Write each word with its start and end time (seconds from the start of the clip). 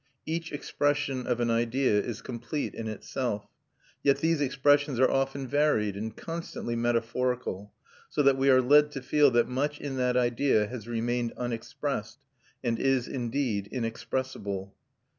Each 0.25 0.51
expression 0.51 1.27
of 1.27 1.39
an 1.39 1.51
idea 1.51 2.01
is 2.01 2.23
complete 2.23 2.73
in 2.73 2.87
itself; 2.87 3.47
yet 4.01 4.17
these 4.17 4.41
expressions 4.41 4.99
are 4.99 5.11
often 5.11 5.47
varied 5.47 5.95
and 5.95 6.17
constantly 6.17 6.75
metaphorical, 6.75 7.71
so 8.09 8.23
that 8.23 8.35
we 8.35 8.49
are 8.49 8.63
led 8.63 8.89
to 8.93 9.01
feel 9.03 9.29
that 9.29 9.47
much 9.47 9.79
in 9.79 9.97
that 9.97 10.17
idea 10.17 10.65
has 10.65 10.87
remained 10.87 11.33
unexpressed 11.37 12.17
and 12.63 12.79
is 12.79 13.07
indeed 13.07 13.67
inexpressible. 13.71 14.73